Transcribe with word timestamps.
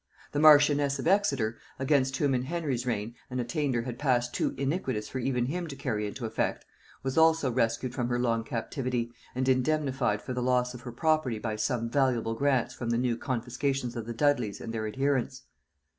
The 0.31 0.39
marchioness 0.39 0.97
of 0.97 1.07
Exeter, 1.07 1.59
against 1.77 2.17
whom, 2.17 2.33
in 2.33 2.41
Henry's 2.45 2.87
reign, 2.87 3.13
an 3.29 3.39
attainder 3.39 3.83
had 3.83 3.99
passed 3.99 4.33
too 4.33 4.55
iniquitous 4.57 5.07
for 5.07 5.19
even 5.19 5.45
him 5.45 5.67
to 5.67 5.75
carry 5.75 6.07
into 6.07 6.25
effect, 6.25 6.65
was 7.03 7.19
also 7.19 7.51
rescued 7.51 7.93
from 7.93 8.09
her 8.09 8.17
long 8.17 8.43
captivity, 8.43 9.11
and 9.35 9.47
indemnified 9.47 10.23
for 10.23 10.33
the 10.33 10.41
loss 10.41 10.73
of 10.73 10.81
her 10.81 10.91
property 10.91 11.37
by 11.37 11.55
some 11.55 11.87
valuable 11.87 12.33
grants 12.33 12.73
from 12.73 12.89
the 12.89 12.97
new 12.97 13.15
confiscations 13.15 13.95
of 13.95 14.07
the 14.07 14.13
Dudleys 14.15 14.59
and 14.59 14.73
their 14.73 14.87
adherents. 14.87 15.43